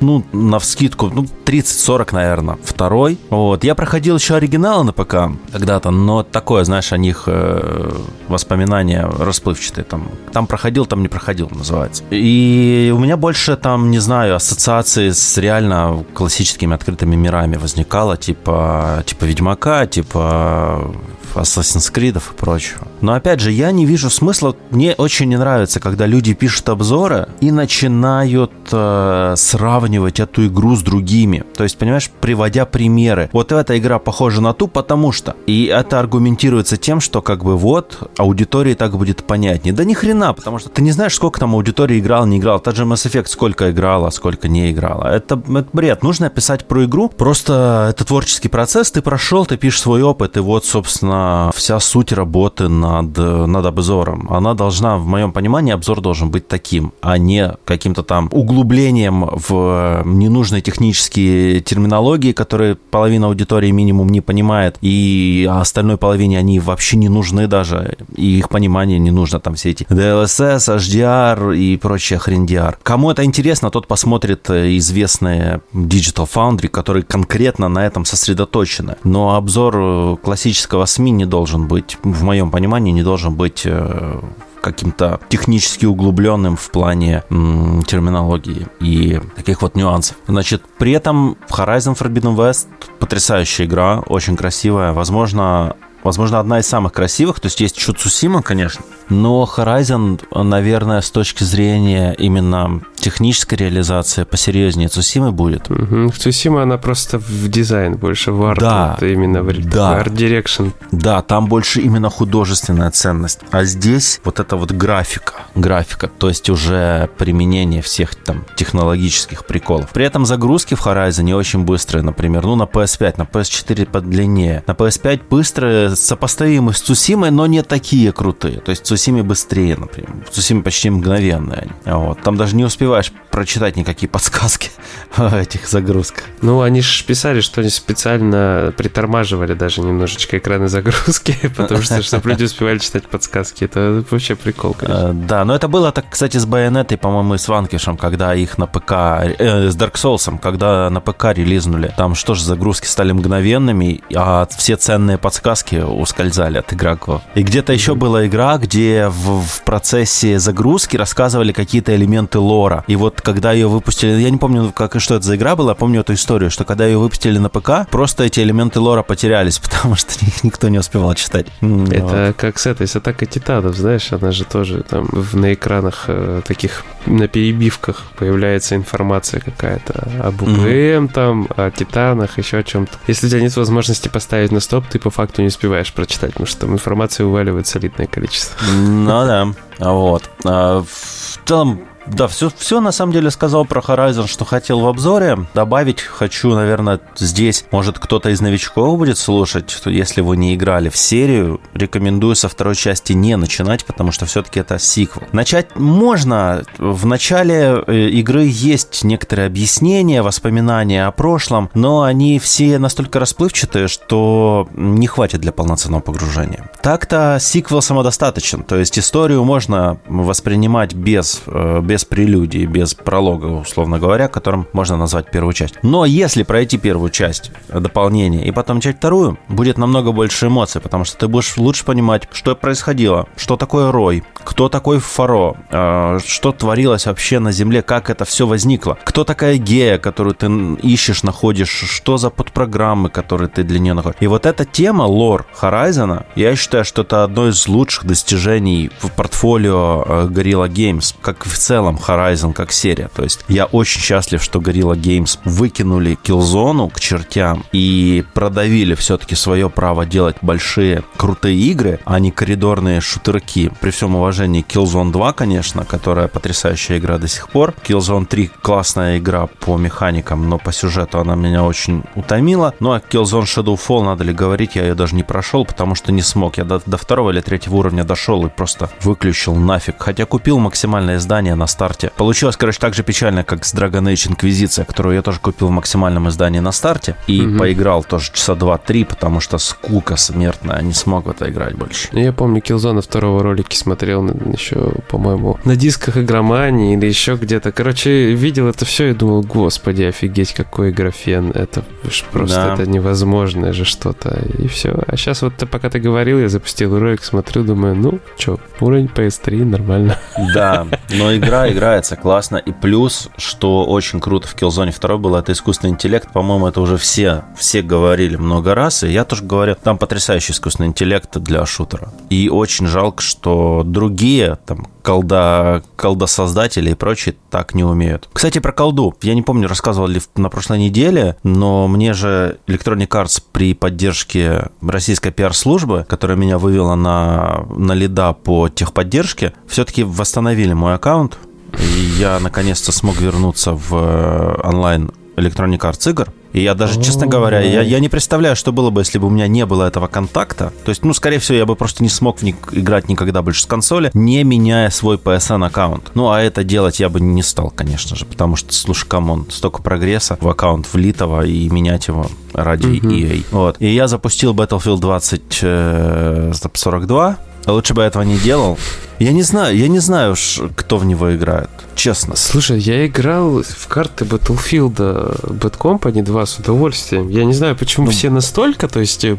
ну, 0.00 0.24
на 0.32 0.58
вскидку, 0.58 1.10
ну, 1.10 1.26
30-40, 1.44 2.08
наверное, 2.12 2.58
второй. 2.62 3.18
Вот. 3.30 3.64
Я 3.64 3.74
проходил 3.74 4.16
еще 4.16 4.36
оригиналы 4.36 4.84
на 4.84 4.92
ПК 4.92 5.32
когда-то, 5.52 5.90
но 5.90 6.22
такое, 6.22 6.64
знаешь, 6.64 6.92
о 6.92 6.98
них 6.98 7.24
э, 7.26 7.90
воспоминания 8.28 9.08
расплывчатые. 9.18 9.84
Там, 9.84 10.08
там 10.32 10.46
проходил, 10.46 10.86
там 10.86 11.02
не 11.02 11.08
проходил, 11.08 11.48
называется. 11.50 12.04
И 12.10 12.92
у 12.94 12.98
меня 12.98 13.16
больше 13.16 13.56
там, 13.56 13.90
не 13.90 13.98
знаю, 13.98 14.36
ассоциации 14.36 15.10
с 15.10 15.36
реально 15.38 16.04
классическими 16.14 16.74
открытыми 16.74 17.16
мирами 17.16 17.56
возникало, 17.56 18.16
типа, 18.16 19.02
типа 19.06 19.24
Ведьмака, 19.24 19.86
типа 19.86 20.94
Assassin's 21.34 21.92
Creed 21.92 22.16
и 22.16 22.34
прочего. 22.36 22.87
Но 23.00 23.12
опять 23.12 23.40
же, 23.40 23.50
я 23.50 23.70
не 23.70 23.86
вижу 23.86 24.10
смысла. 24.10 24.56
Мне 24.70 24.94
очень 24.94 25.28
не 25.28 25.36
нравится, 25.36 25.80
когда 25.80 26.06
люди 26.06 26.34
пишут 26.34 26.68
обзоры 26.68 27.28
и 27.40 27.50
начинают 27.50 28.52
э, 28.72 29.34
сравнивать 29.36 30.20
эту 30.20 30.46
игру 30.46 30.76
с 30.76 30.82
другими. 30.82 31.44
То 31.56 31.64
есть, 31.64 31.78
понимаешь, 31.78 32.10
приводя 32.20 32.66
примеры. 32.66 33.30
Вот 33.32 33.52
эта 33.52 33.78
игра 33.78 33.98
похожа 33.98 34.40
на 34.40 34.52
ту, 34.52 34.68
потому 34.68 35.12
что. 35.12 35.36
И 35.46 35.66
это 35.66 35.98
аргументируется 35.98 36.76
тем, 36.76 37.00
что 37.00 37.22
как 37.22 37.44
бы 37.44 37.56
вот 37.56 38.10
аудитории 38.18 38.74
так 38.74 38.96
будет 38.96 39.24
понятнее. 39.24 39.74
Да 39.74 39.84
ни 39.84 39.94
хрена, 39.94 40.32
потому 40.32 40.58
что 40.58 40.68
ты 40.68 40.82
не 40.82 40.92
знаешь, 40.92 41.14
сколько 41.14 41.40
там 41.40 41.54
аудитории 41.54 41.98
играл, 41.98 42.26
не 42.26 42.38
играл. 42.38 42.60
Та 42.60 42.72
же 42.72 42.84
Mass 42.84 43.06
Effect 43.08 43.26
сколько 43.26 43.70
играла, 43.70 44.10
сколько 44.10 44.48
не 44.48 44.70
играла. 44.70 45.08
Это, 45.08 45.34
это 45.34 45.66
бред. 45.72 46.02
Нужно 46.02 46.30
писать 46.30 46.66
про 46.66 46.84
игру. 46.84 47.08
Просто 47.08 47.88
это 47.90 48.04
творческий 48.04 48.48
процесс. 48.48 48.90
Ты 48.90 49.02
прошел, 49.02 49.46
ты 49.46 49.56
пишешь 49.56 49.82
свой 49.82 50.02
опыт, 50.02 50.36
и 50.36 50.40
вот, 50.40 50.64
собственно, 50.64 51.50
вся 51.54 51.80
суть 51.80 52.12
работы 52.12 52.68
над, 52.88 53.16
над 53.16 53.66
обзором. 53.66 54.26
Она 54.30 54.54
должна, 54.54 54.96
в 54.98 55.06
моем 55.06 55.32
понимании, 55.32 55.72
обзор 55.72 56.00
должен 56.00 56.30
быть 56.30 56.48
таким, 56.48 56.92
а 57.00 57.18
не 57.18 57.54
каким-то 57.64 58.02
там 58.02 58.28
углублением 58.32 59.28
в 59.48 60.02
ненужные 60.04 60.62
технические 60.62 61.60
терминологии, 61.60 62.32
которые 62.32 62.76
половина 62.76 63.26
аудитории 63.26 63.70
минимум 63.70 64.08
не 64.08 64.20
понимает, 64.20 64.78
и 64.80 65.48
остальной 65.50 65.96
половине 65.96 66.38
они 66.38 66.60
вообще 66.60 66.96
не 66.96 67.08
нужны 67.08 67.46
даже, 67.46 67.96
и 68.16 68.38
их 68.38 68.48
понимание 68.48 68.98
не 68.98 69.10
нужно, 69.10 69.40
там 69.40 69.54
все 69.54 69.70
эти 69.70 69.84
DLSS, 69.84 70.76
HDR 70.76 71.56
и 71.56 71.76
прочее 71.76 72.18
хрендиар. 72.18 72.78
Кому 72.82 73.10
это 73.10 73.24
интересно, 73.24 73.70
тот 73.70 73.86
посмотрит 73.86 74.50
известные 74.50 75.60
Digital 75.74 76.28
Foundry, 76.32 76.68
которые 76.68 77.02
конкретно 77.02 77.68
на 77.68 77.86
этом 77.86 78.04
сосредоточены. 78.04 78.96
Но 79.04 79.34
обзор 79.34 80.18
классического 80.18 80.86
СМИ 80.86 81.10
не 81.10 81.26
должен 81.26 81.66
быть, 81.66 81.98
в 82.02 82.22
моем 82.22 82.50
понимании, 82.50 82.77
не 82.78 83.02
должен 83.02 83.34
быть 83.34 83.62
э, 83.64 84.20
каким-то 84.60 85.20
технически 85.28 85.86
углубленным 85.86 86.56
в 86.56 86.70
плане 86.70 87.22
м, 87.30 87.82
терминологии 87.86 88.66
и 88.80 89.20
таких 89.36 89.62
вот 89.62 89.76
нюансов. 89.76 90.16
Значит, 90.26 90.62
при 90.78 90.92
этом 90.92 91.36
Horizon 91.48 91.96
Forbidden 91.96 92.36
West 92.36 92.66
потрясающая 92.98 93.66
игра, 93.66 94.00
очень 94.00 94.36
красивая. 94.36 94.92
Возможно, 94.92 95.76
возможно, 96.02 96.40
одна 96.40 96.58
из 96.58 96.66
самых 96.66 96.92
красивых. 96.92 97.40
То 97.40 97.46
есть 97.46 97.60
есть 97.60 97.76
Цусима, 97.76 98.42
конечно, 98.42 98.84
но 99.08 99.48
Horizon, 99.56 100.20
наверное, 100.42 101.00
с 101.00 101.10
точки 101.10 101.44
зрения 101.44 102.14
именно 102.18 102.80
техническая 102.96 103.58
реализация 103.58 104.24
посерьезнее 104.24 104.88
Цусимы 104.88 105.32
будет. 105.32 105.70
Угу. 105.70 106.12
Цусима, 106.16 106.62
она 106.62 106.78
просто 106.78 107.18
в 107.18 107.48
дизайн 107.48 107.96
больше, 107.96 108.32
в 108.32 108.44
арт, 108.44 108.60
да, 108.60 108.96
вот 109.00 109.08
именно 109.08 109.42
в 109.42 109.70
да. 109.70 109.96
art 109.96 110.13
direction. 110.13 110.68
Да, 110.92 111.22
там 111.22 111.46
больше 111.46 111.80
именно 111.80 112.10
художественная 112.10 112.90
ценность. 112.90 113.40
А 113.50 113.64
здесь 113.64 114.20
вот 114.24 114.40
это 114.40 114.56
вот 114.56 114.72
графика. 114.72 115.34
Графика, 115.54 116.08
то 116.08 116.28
есть 116.28 116.50
уже 116.50 117.08
применение 117.18 117.82
всех 117.82 118.14
там 118.14 118.44
технологических 118.56 119.46
приколов. 119.46 119.90
При 119.90 120.04
этом 120.04 120.26
загрузки 120.26 120.74
в 120.74 120.84
Horizon 120.84 121.22
не 121.22 121.34
очень 121.34 121.64
быстрые, 121.64 122.02
например, 122.02 122.44
ну 122.44 122.56
на 122.56 122.64
PS5, 122.64 123.14
на 123.18 123.22
PS4 123.22 123.86
подлиннее. 123.86 124.62
На 124.66 124.72
PS5 124.72 125.20
быстрые, 125.30 125.96
сопоставимы 125.96 126.72
с 126.72 126.80
Цусимой, 126.80 127.30
но 127.30 127.46
не 127.46 127.62
такие 127.62 128.12
крутые. 128.12 128.60
То 128.60 128.70
есть 128.70 128.84
Цусиме 128.98 129.22
быстрее, 129.22 129.76
например. 129.76 130.10
Цусиме 130.28 130.64
почти 130.64 130.90
мгновенные. 130.90 131.68
Вот. 131.84 132.20
Там 132.22 132.36
даже 132.36 132.56
не 132.56 132.64
успеваешь 132.64 133.12
прочитать 133.30 133.76
никакие 133.76 134.08
подсказки 134.08 134.70
в 135.16 135.32
этих 135.32 135.68
загрузках. 135.68 136.24
Ну, 136.42 136.62
они 136.62 136.80
же 136.80 137.04
писали, 137.04 137.40
что 137.40 137.60
они 137.60 137.70
специально 137.70 138.74
притормаживали 138.76 139.54
даже 139.54 139.82
немножечко 139.82 140.38
экраны 140.38 140.66
загрузки, 140.66 141.36
потому 141.56 141.80
что, 141.82 142.02
чтобы 142.02 142.30
люди 142.30 142.42
успевали 142.42 142.78
читать 142.78 143.06
подсказки. 143.06 143.62
Это 143.62 144.02
вообще 144.10 144.34
прикол, 144.34 144.74
конечно. 144.74 145.10
Э, 145.10 145.12
да, 145.12 145.44
но 145.44 145.54
это 145.54 145.68
было 145.68 145.92
так, 145.92 146.06
кстати, 146.10 146.36
с 146.36 146.44
Байонетой, 146.44 146.98
по-моему, 146.98 147.34
и 147.34 147.38
с 147.38 147.46
Ванкишем, 147.46 147.96
когда 147.96 148.34
их 148.34 148.58
на 148.58 148.66
ПК, 148.66 148.92
э, 149.38 149.70
с 149.70 149.76
Dark 149.76 149.94
Souls, 149.94 150.40
когда 150.42 150.90
на 150.90 151.00
ПК 151.00 151.26
релизнули. 151.26 151.94
Там 151.96 152.16
что 152.16 152.34
же 152.34 152.42
загрузки 152.42 152.86
стали 152.86 153.12
мгновенными, 153.12 154.02
а 154.12 154.48
все 154.58 154.74
ценные 154.74 155.18
подсказки 155.18 155.76
ускользали 155.76 156.58
от 156.58 156.72
игроков. 156.72 157.22
И 157.36 157.44
где-то 157.44 157.72
еще 157.72 157.94
была 157.94 158.26
игра, 158.26 158.58
где 158.58 158.87
в, 159.08 159.42
в 159.42 159.62
процессе 159.62 160.38
загрузки 160.38 160.96
рассказывали 160.96 161.52
какие-то 161.52 161.94
элементы 161.94 162.38
лора. 162.38 162.84
И 162.86 162.96
вот 162.96 163.20
когда 163.20 163.52
ее 163.52 163.68
выпустили, 163.68 164.20
я 164.20 164.30
не 164.30 164.38
помню, 164.38 164.72
как 164.72 164.96
и 164.96 164.98
что 164.98 165.14
это 165.16 165.24
за 165.24 165.36
игра 165.36 165.56
была, 165.56 165.74
помню 165.74 166.00
эту 166.00 166.14
историю, 166.14 166.50
что 166.50 166.64
когда 166.64 166.86
ее 166.86 166.98
выпустили 166.98 167.38
на 167.38 167.48
ПК, 167.48 167.88
просто 167.90 168.24
эти 168.24 168.40
элементы 168.40 168.80
лора 168.80 169.02
потерялись, 169.02 169.58
потому 169.80 169.96
что 169.96 170.12
их 170.24 170.44
никто 170.44 170.68
не 170.68 170.78
успевал 170.78 171.14
читать. 171.14 171.46
Это 171.60 172.26
вот. 172.28 172.36
как 172.36 172.58
с 172.58 172.66
этой, 172.66 172.86
с 172.86 172.96
атакой 172.96 173.28
титанов, 173.28 173.76
знаешь, 173.76 174.12
она 174.12 174.32
же 174.32 174.44
тоже 174.44 174.82
там 174.82 175.08
на 175.32 175.54
экранах 175.54 176.04
э, 176.08 176.42
таких, 176.46 176.84
на 177.06 177.28
перебивках 177.28 178.04
появляется 178.16 178.74
информация 178.74 179.40
какая-то 179.40 180.08
об 180.22 180.42
УПМ, 180.42 180.48
mm-hmm. 180.48 181.12
там, 181.12 181.48
о 181.56 181.70
титанах, 181.70 182.38
еще 182.38 182.58
о 182.58 182.62
чем-то. 182.62 182.92
Если 183.06 183.26
у 183.26 183.30
тебя 183.30 183.40
нет 183.40 183.56
возможности 183.56 184.08
поставить 184.08 184.52
на 184.52 184.60
стоп, 184.60 184.84
ты 184.86 184.98
по 184.98 185.10
факту 185.10 185.42
не 185.42 185.48
успеваешь 185.48 185.92
прочитать, 185.92 186.32
потому 186.32 186.46
что 186.46 186.60
там 186.60 186.72
информации 186.72 187.22
уваливает 187.22 187.66
солидное 187.66 188.06
количество. 188.06 188.56
Ну 188.78 189.26
да, 189.26 189.48
вот. 189.80 190.30
А, 190.44 190.82
в 190.82 191.38
целом, 191.44 191.80
да, 192.10 192.28
все, 192.28 192.50
все 192.56 192.80
на 192.80 192.92
самом 192.92 193.12
деле 193.12 193.30
сказал 193.30 193.64
про 193.64 193.80
Horizon, 193.80 194.26
что 194.26 194.44
хотел 194.44 194.80
в 194.80 194.86
обзоре. 194.86 195.38
Добавить 195.54 196.00
хочу, 196.02 196.54
наверное, 196.54 197.00
здесь, 197.16 197.64
может, 197.70 197.98
кто-то 197.98 198.30
из 198.30 198.40
новичков 198.40 198.98
будет 198.98 199.18
слушать, 199.18 199.70
что 199.70 199.90
если 199.90 200.20
вы 200.20 200.36
не 200.36 200.54
играли 200.54 200.88
в 200.88 200.96
серию, 200.96 201.60
рекомендую 201.74 202.34
со 202.34 202.48
второй 202.48 202.74
части 202.74 203.12
не 203.12 203.36
начинать, 203.36 203.84
потому 203.84 204.12
что 204.12 204.26
все-таки 204.26 204.60
это 204.60 204.78
сиквел. 204.78 205.26
Начать 205.32 205.76
можно. 205.76 206.64
В 206.78 207.06
начале 207.06 207.82
э, 207.86 208.08
игры 208.08 208.44
есть 208.46 209.04
некоторые 209.04 209.46
объяснения, 209.46 210.22
воспоминания 210.22 211.06
о 211.06 211.12
прошлом, 211.12 211.70
но 211.74 212.02
они 212.02 212.38
все 212.38 212.78
настолько 212.78 213.20
расплывчатые, 213.20 213.88
что 213.88 214.68
не 214.74 215.06
хватит 215.06 215.40
для 215.40 215.52
полноценного 215.52 216.00
погружения. 216.00 216.70
Так-то 216.82 217.38
сиквел 217.40 217.82
самодостаточен, 217.82 218.62
то 218.62 218.76
есть 218.76 218.98
историю 218.98 219.44
можно 219.44 219.98
воспринимать 220.06 220.94
без, 220.94 221.42
э, 221.46 221.80
без 221.82 221.97
без 221.98 222.04
прелюдии, 222.04 222.64
без 222.64 222.94
пролога, 222.94 223.46
условно 223.46 223.98
говоря, 223.98 224.28
которым 224.28 224.68
можно 224.72 224.96
назвать 224.96 225.32
первую 225.32 225.52
часть. 225.52 225.74
Но 225.82 226.04
если 226.04 226.44
пройти 226.44 226.78
первую 226.78 227.10
часть 227.10 227.50
дополнения 227.68 228.46
и 228.46 228.52
потом 228.52 228.76
начать 228.76 228.98
вторую, 228.98 229.36
будет 229.48 229.78
намного 229.78 230.12
больше 230.12 230.46
эмоций, 230.46 230.80
потому 230.80 231.04
что 231.04 231.18
ты 231.18 231.26
будешь 231.26 231.56
лучше 231.56 231.84
понимать, 231.84 232.28
что 232.30 232.54
происходило, 232.54 233.26
что 233.36 233.56
такое 233.56 233.90
Рой, 233.90 234.22
кто 234.32 234.68
такой 234.68 235.00
Фаро, 235.00 235.56
э, 235.70 236.18
что 236.24 236.52
творилось 236.52 237.06
вообще 237.06 237.40
на 237.40 237.50
Земле, 237.50 237.82
как 237.82 238.10
это 238.10 238.24
все 238.24 238.46
возникло, 238.46 238.96
кто 239.02 239.24
такая 239.24 239.56
Гея, 239.56 239.98
которую 239.98 240.34
ты 240.34 240.46
ищешь, 240.80 241.24
находишь, 241.24 241.68
что 241.68 242.16
за 242.16 242.30
подпрограммы, 242.30 243.10
которые 243.10 243.48
ты 243.48 243.64
для 243.64 243.80
нее 243.80 243.94
находишь. 243.94 244.18
И 244.20 244.28
вот 244.28 244.46
эта 244.46 244.64
тема, 244.64 245.02
лор 245.02 245.46
Horizon, 245.60 246.24
я 246.36 246.54
считаю, 246.54 246.84
что 246.84 247.02
это 247.02 247.24
одно 247.24 247.48
из 247.48 247.66
лучших 247.66 248.04
достижений 248.04 248.90
в 249.00 249.10
портфолио 249.10 250.04
э, 250.06 250.26
Gorilla 250.28 250.68
Games, 250.68 251.14
как 251.20 251.44
в 251.44 251.58
целом 251.58 251.87
целом 251.88 251.98
Horizon 252.06 252.52
как 252.52 252.72
серия. 252.72 253.08
То 253.14 253.22
есть 253.22 253.44
я 253.48 253.66
очень 253.66 254.00
счастлив, 254.00 254.42
что 254.42 254.58
Gorilla 254.58 254.94
Games 254.94 255.38
выкинули 255.44 256.18
Killzone 256.22 256.90
к 256.90 257.00
чертям 257.00 257.64
и 257.72 258.24
продавили 258.34 258.94
все-таки 258.94 259.34
свое 259.34 259.70
право 259.70 260.06
делать 260.06 260.36
большие 260.42 261.02
крутые 261.16 261.56
игры, 261.56 262.00
а 262.04 262.18
не 262.18 262.30
коридорные 262.30 263.00
шутерки. 263.00 263.70
При 263.80 263.90
всем 263.90 264.14
уважении 264.16 264.64
Killzone 264.66 265.12
2, 265.12 265.32
конечно, 265.32 265.84
которая 265.84 266.28
потрясающая 266.28 266.98
игра 266.98 267.18
до 267.18 267.28
сих 267.28 267.48
пор. 267.48 267.74
Killzone 267.86 268.26
3 268.26 268.50
классная 268.62 269.18
игра 269.18 269.46
по 269.46 269.76
механикам, 269.76 270.48
но 270.48 270.58
по 270.58 270.72
сюжету 270.72 271.18
она 271.18 271.34
меня 271.34 271.64
очень 271.64 272.04
утомила. 272.14 272.74
Ну 272.80 272.92
а 272.92 272.98
Killzone 272.98 273.44
Shadowfall, 273.44 274.04
надо 274.04 274.24
ли 274.24 274.32
говорить, 274.32 274.76
я 274.76 274.82
ее 274.82 274.94
даже 274.94 275.14
не 275.14 275.22
прошел, 275.22 275.64
потому 275.64 275.94
что 275.94 276.12
не 276.12 276.22
смог. 276.22 276.58
Я 276.58 276.64
до, 276.64 276.80
до 276.84 276.96
второго 276.96 277.30
или 277.30 277.40
третьего 277.40 277.76
уровня 277.76 278.04
дошел 278.04 278.44
и 278.46 278.48
просто 278.48 278.90
выключил 279.02 279.54
нафиг. 279.54 279.96
Хотя 279.98 280.26
купил 280.26 280.58
максимальное 280.58 281.16
издание 281.16 281.54
на 281.54 281.66
старте. 281.68 282.10
Получилось, 282.16 282.56
короче, 282.56 282.78
так 282.78 282.94
же 282.94 283.02
печально, 283.02 283.44
как 283.44 283.64
с 283.64 283.74
Dragon 283.74 284.04
Age 284.12 284.30
Инквизиция, 284.30 284.84
которую 284.84 285.14
я 285.14 285.22
тоже 285.22 285.40
купил 285.40 285.68
в 285.68 285.70
максимальном 285.70 286.28
издании 286.28 286.60
на 286.60 286.72
старте 286.72 287.16
и 287.26 287.40
угу. 287.40 287.58
поиграл 287.58 288.04
тоже 288.04 288.30
часа 288.32 288.54
два-три, 288.54 289.04
потому 289.04 289.40
что 289.40 289.58
скука 289.58 290.16
смертная, 290.16 290.82
не 290.82 290.92
смог 290.92 291.26
в 291.26 291.30
это 291.30 291.50
играть 291.50 291.74
больше. 291.74 292.08
Я 292.12 292.32
помню, 292.32 292.60
Killzone 292.60 293.00
второго 293.00 293.42
ролики 293.42 293.76
смотрел 293.76 294.26
еще, 294.52 294.92
по-моему, 295.08 295.58
на 295.64 295.76
дисках 295.76 296.16
игромании 296.16 296.96
или 296.96 297.06
еще 297.06 297.36
где-то. 297.36 297.72
Короче, 297.72 298.32
видел 298.32 298.68
это 298.68 298.84
все 298.84 299.10
и 299.10 299.14
думал, 299.14 299.42
господи, 299.42 300.04
офигеть, 300.04 300.52
какой 300.52 300.92
графен. 300.92 301.50
Это 301.50 301.84
просто 302.32 302.56
да. 302.56 302.74
это 302.74 302.86
невозможное 302.86 303.72
же 303.72 303.84
что-то. 303.84 304.40
И 304.58 304.68
все. 304.68 305.02
А 305.06 305.16
сейчас 305.16 305.42
вот 305.42 305.54
пока 305.70 305.90
ты 305.90 305.98
говорил, 306.00 306.38
я 306.38 306.48
запустил 306.48 306.98
ролик, 306.98 307.24
смотрю, 307.24 307.64
думаю, 307.64 307.94
ну, 307.94 308.18
что, 308.38 308.58
уровень 308.80 309.06
PS3, 309.06 309.64
нормально. 309.64 310.18
Да, 310.54 310.86
но 311.10 311.34
игра 311.36 311.57
играется 311.66 312.16
классно. 312.16 312.56
И 312.56 312.72
плюс, 312.72 313.30
что 313.36 313.84
очень 313.84 314.20
круто 314.20 314.46
в 314.46 314.54
Killzone 314.54 314.94
2 314.98 315.16
было, 315.16 315.38
это 315.38 315.52
искусственный 315.52 315.92
интеллект. 315.92 316.32
По-моему, 316.32 316.68
это 316.68 316.80
уже 316.80 316.96
все, 316.96 317.44
все 317.56 317.82
говорили 317.82 318.36
много 318.36 318.74
раз. 318.74 319.02
И 319.02 319.08
я 319.08 319.24
тоже 319.24 319.44
говорю, 319.44 319.74
там 319.74 319.98
потрясающий 319.98 320.52
искусственный 320.52 320.88
интеллект 320.88 321.36
для 321.38 321.64
шутера. 321.66 322.12
И 322.30 322.48
очень 322.48 322.86
жалко, 322.86 323.22
что 323.22 323.82
другие, 323.84 324.58
там, 324.66 324.86
колда, 325.02 325.82
колда-создатели 325.96 326.90
и 326.90 326.94
прочие 326.94 327.34
так 327.50 327.74
не 327.74 327.82
умеют. 327.82 328.28
Кстати, 328.32 328.58
про 328.58 328.72
колду. 328.72 329.14
Я 329.22 329.34
не 329.34 329.40
помню, 329.42 329.66
рассказывал 329.66 330.06
ли 330.06 330.20
на 330.36 330.50
прошлой 330.50 330.78
неделе, 330.78 331.36
но 331.42 331.88
мне 331.88 332.12
же 332.12 332.58
Electronic 332.66 333.08
Arts 333.08 333.42
при 333.52 333.72
поддержке 333.72 334.68
российской 334.82 335.30
пиар-службы, 335.30 336.04
которая 336.06 336.36
меня 336.36 336.58
вывела 336.58 336.94
на, 336.94 337.64
на 337.70 337.92
лида 337.92 338.34
по 338.34 338.68
техподдержке, 338.68 339.54
все-таки 339.66 340.04
восстановили 340.04 340.74
мой 340.74 340.94
аккаунт, 340.94 341.38
и 341.80 342.00
я 342.18 342.38
наконец-то 342.40 342.92
смог 342.92 343.20
вернуться 343.20 343.72
в 343.72 343.94
э, 343.94 344.60
онлайн 344.62 345.10
Electronic 345.38 345.80
Arts 345.80 346.10
игр. 346.10 346.32
И 346.52 346.62
я 346.62 346.74
даже, 346.74 347.02
честно 347.02 347.26
говоря, 347.26 347.60
я, 347.60 347.82
я 347.82 348.00
не 348.00 348.08
представляю, 348.08 348.56
что 348.56 348.72
было 348.72 348.88
бы, 348.90 349.02
если 349.02 349.18
бы 349.18 349.26
у 349.26 349.30
меня 349.30 349.46
не 349.48 349.66
было 349.66 349.84
этого 349.84 350.06
контакта. 350.06 350.72
То 350.84 350.88
есть, 350.88 351.04
ну, 351.04 351.12
скорее 351.12 351.38
всего, 351.38 351.58
я 351.58 351.66
бы 351.66 351.76
просто 351.76 352.02
не 352.02 352.08
смог 352.08 352.38
в 352.38 352.42
них 352.42 352.56
играть 352.72 353.06
никогда 353.08 353.42
больше 353.42 353.62
с 353.62 353.66
консоли, 353.66 354.10
не 354.14 354.42
меняя 354.44 354.88
свой 354.90 355.18
PSN 355.18 355.66
аккаунт. 355.66 356.12
Ну, 356.14 356.30
а 356.30 356.40
это 356.40 356.64
делать 356.64 357.00
я 357.00 357.10
бы 357.10 357.20
не 357.20 357.42
стал, 357.42 357.70
конечно 357.70 358.16
же, 358.16 358.24
потому 358.24 358.56
что, 358.56 358.72
слушай, 358.72 359.06
come 359.06 359.29
on, 359.29 359.46
столько 359.50 359.82
прогресса 359.82 360.38
в 360.40 360.48
аккаунт 360.48 360.90
влитого 360.92 361.44
и 361.44 361.68
менять 361.68 362.08
его 362.08 362.28
ради. 362.54 362.86
EA. 362.86 363.44
Вот. 363.50 363.76
И 363.78 363.88
я 363.88 364.08
запустил 364.08 364.54
Battlefield 364.54 365.00
2042, 365.00 367.30
э, 367.30 367.34
Лучше 367.66 367.94
бы 367.94 368.02
я 368.02 368.08
этого 368.08 368.22
не 368.22 368.38
делал. 368.38 368.78
Я 369.18 369.32
не 369.32 369.42
знаю, 369.42 369.76
я 369.76 369.88
не 369.88 369.98
знаю, 369.98 370.36
кто 370.76 370.96
в 370.96 371.04
него 371.04 371.34
играет 371.34 371.70
честно. 371.98 372.36
Слушай, 372.36 372.78
я 372.78 373.06
играл 373.06 373.62
в 373.62 373.88
карты 373.88 374.24
Battlefield 374.24 374.94
Bad 374.94 375.76
Company 375.76 376.22
2 376.22 376.46
с 376.46 376.58
удовольствием. 376.58 377.28
Я 377.28 377.44
не 377.44 377.52
знаю, 377.52 377.76
почему 377.76 378.06
ну, 378.06 378.12
все 378.12 378.30
настолько, 378.30 378.86
то 378.86 379.00
есть, 379.00 379.24
э, 379.24 379.36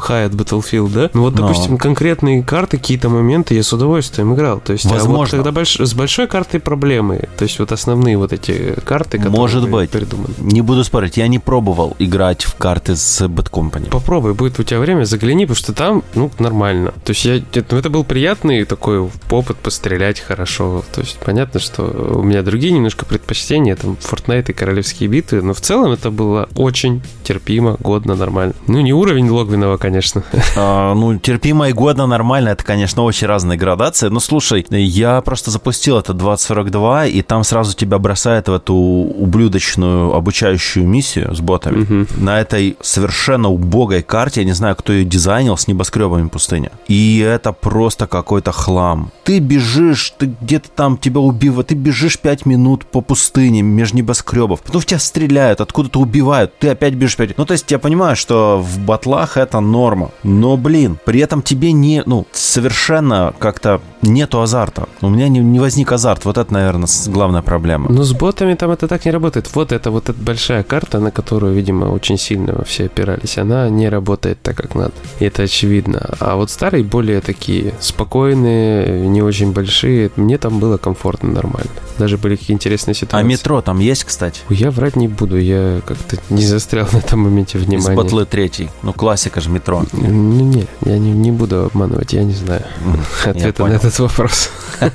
хаят 0.00 0.32
Battlefield, 0.32 0.92
да? 0.92 1.10
Ну 1.12 1.22
вот, 1.22 1.34
но... 1.34 1.48
допустим, 1.48 1.76
конкретные 1.78 2.44
карты, 2.44 2.78
какие-то 2.78 3.08
моменты 3.08 3.54
я 3.54 3.62
с 3.64 3.72
удовольствием 3.72 4.34
играл. 4.34 4.60
То 4.60 4.72
есть, 4.72 4.84
Возможно. 4.84 5.14
а 5.14 5.18
вот 5.18 5.30
когда 5.30 5.50
больш... 5.50 5.80
с 5.80 5.94
большой 5.94 6.28
картой 6.28 6.60
проблемы, 6.60 7.28
то 7.36 7.42
есть 7.42 7.58
вот 7.58 7.72
основные 7.72 8.16
вот 8.16 8.32
эти 8.32 8.74
карты, 8.84 9.18
которые 9.18 9.36
Может 9.36 9.68
быть. 9.68 9.90
придуманы. 9.90 10.34
Не 10.38 10.60
буду 10.60 10.84
спорить, 10.84 11.16
я 11.16 11.26
не 11.26 11.40
пробовал 11.40 11.96
играть 11.98 12.44
в 12.44 12.54
карты 12.54 12.94
с 12.94 13.20
Bad 13.22 13.50
Company. 13.50 13.90
Попробуй, 13.90 14.34
будет 14.34 14.60
у 14.60 14.62
тебя 14.62 14.78
время, 14.78 15.04
загляни, 15.04 15.44
потому 15.44 15.56
что 15.56 15.72
там, 15.72 16.04
ну, 16.14 16.30
нормально. 16.38 16.94
То 17.04 17.10
есть 17.10 17.24
я 17.24 17.40
Поэтому 17.66 17.80
это 17.80 17.90
был 17.90 18.04
приятный 18.04 18.64
такой 18.64 19.10
опыт 19.28 19.56
пострелять 19.56 20.20
хорошо. 20.20 20.84
То 20.94 21.00
есть 21.00 21.18
понятно, 21.18 21.58
что 21.58 21.82
у 21.82 22.22
меня 22.22 22.42
другие 22.42 22.72
немножко 22.72 23.04
предпочтения, 23.04 23.74
там 23.74 23.96
Fortnite 24.00 24.50
и 24.50 24.52
Королевские 24.52 25.08
битвы, 25.08 25.42
но 25.42 25.52
в 25.52 25.60
целом 25.60 25.90
это 25.90 26.12
было 26.12 26.48
очень 26.54 27.02
терпимо, 27.24 27.76
годно, 27.80 28.14
нормально. 28.14 28.54
Ну, 28.68 28.80
не 28.80 28.92
уровень 28.92 29.28
Логвинова, 29.28 29.78
конечно. 29.78 30.22
А, 30.56 30.94
ну, 30.94 31.18
терпимо 31.18 31.68
и 31.68 31.72
годно, 31.72 32.06
нормально, 32.06 32.50
это, 32.50 32.64
конечно, 32.64 33.02
очень 33.02 33.26
разные 33.26 33.58
градации. 33.58 34.08
Но 34.08 34.20
слушай, 34.20 34.64
я 34.70 35.20
просто 35.20 35.50
запустил 35.50 35.98
это 35.98 36.14
2042, 36.14 37.06
и 37.06 37.22
там 37.22 37.42
сразу 37.42 37.76
тебя 37.76 37.98
бросает 37.98 38.46
в 38.46 38.52
эту 38.52 38.74
ублюдочную 38.74 40.14
обучающую 40.14 40.86
миссию 40.86 41.34
с 41.34 41.40
ботами. 41.40 41.82
Угу. 41.82 42.22
На 42.22 42.40
этой 42.40 42.76
совершенно 42.80 43.48
убогой 43.48 44.04
карте, 44.04 44.42
я 44.42 44.46
не 44.46 44.52
знаю, 44.52 44.76
кто 44.76 44.92
ее 44.92 45.04
дизайнил, 45.04 45.56
с 45.56 45.66
небоскребами 45.66 46.28
пустыня. 46.28 46.70
И 46.86 47.18
это 47.18 47.45
просто 47.52 48.06
какой-то 48.06 48.52
хлам. 48.52 49.10
Ты 49.24 49.38
бежишь, 49.38 50.14
ты 50.18 50.34
где-то 50.40 50.70
там 50.70 50.98
тебя 50.98 51.20
убивают, 51.20 51.68
ты 51.68 51.74
бежишь 51.74 52.18
5 52.18 52.46
минут 52.46 52.86
по 52.86 53.00
пустыне 53.00 53.62
между 53.62 53.98
небоскребов, 53.98 54.62
потом 54.62 54.80
в 54.80 54.86
тебя 54.86 54.98
стреляют, 54.98 55.60
откуда-то 55.60 56.00
убивают, 56.00 56.58
ты 56.58 56.68
опять 56.68 56.94
бежишь 56.94 57.16
5 57.16 57.38
Ну, 57.38 57.44
то 57.44 57.52
есть 57.52 57.70
я 57.70 57.78
понимаю, 57.78 58.16
что 58.16 58.58
в 58.62 58.78
батлах 58.80 59.36
это 59.36 59.60
норма, 59.60 60.10
но, 60.22 60.56
блин, 60.56 60.98
при 61.04 61.20
этом 61.20 61.42
тебе 61.42 61.72
не, 61.72 62.02
ну, 62.06 62.26
совершенно 62.32 63.34
как-то 63.38 63.80
нету 64.02 64.40
азарта. 64.40 64.88
У 65.00 65.08
меня 65.08 65.28
не, 65.28 65.40
не 65.40 65.60
возник 65.60 65.92
азарт. 65.92 66.24
Вот 66.24 66.38
это, 66.38 66.52
наверное, 66.52 66.88
главная 67.08 67.42
проблема. 67.42 67.90
Ну, 67.90 68.02
с 68.02 68.12
ботами 68.12 68.54
там 68.54 68.70
это 68.70 68.88
так 68.88 69.04
не 69.04 69.10
работает. 69.10 69.50
Вот 69.54 69.72
это 69.72 69.90
вот 69.90 70.08
эта 70.08 70.20
большая 70.20 70.62
карта, 70.62 71.00
на 71.00 71.10
которую, 71.10 71.54
видимо, 71.54 71.86
очень 71.86 72.18
сильно 72.18 72.64
все 72.64 72.86
опирались, 72.86 73.38
она 73.38 73.68
не 73.68 73.88
работает 73.88 74.40
так, 74.42 74.56
как 74.56 74.74
надо. 74.74 74.92
И 75.20 75.24
это 75.24 75.42
очевидно. 75.42 76.14
А 76.20 76.36
вот 76.36 76.50
старые 76.50 76.84
более 76.84 77.20
такие 77.20 77.35
спокойные, 77.80 79.06
не 79.06 79.22
очень 79.22 79.52
большие. 79.52 80.10
Мне 80.16 80.38
там 80.38 80.58
было 80.58 80.76
комфортно, 80.76 81.30
нормально. 81.30 81.70
Даже 81.98 82.18
были 82.18 82.36
какие 82.36 82.54
интересные 82.54 82.94
ситуации. 82.94 83.24
А 83.24 83.28
метро 83.28 83.60
там 83.62 83.78
есть, 83.78 84.04
кстати? 84.04 84.40
Я 84.50 84.70
врать 84.70 84.96
не 84.96 85.08
буду. 85.08 85.38
Я 85.38 85.80
как-то 85.86 86.16
не 86.30 86.44
застрял 86.44 86.86
на 86.92 86.98
этом 86.98 87.20
моменте 87.20 87.58
внимания. 87.58 87.92
Из 87.92 87.96
батлы 87.96 88.26
третий. 88.26 88.68
Ну, 88.82 88.92
классика 88.92 89.40
же 89.40 89.50
метро. 89.50 89.84
Ну, 89.92 90.08
не, 90.08 90.66
я 90.84 90.98
не, 90.98 91.12
не 91.12 91.32
буду 91.32 91.64
обманывать. 91.64 92.12
Я 92.12 92.24
не 92.24 92.34
знаю 92.34 92.62
ответа 93.24 93.66
на 93.66 93.74
этот 93.74 93.98
вопрос. 93.98 94.50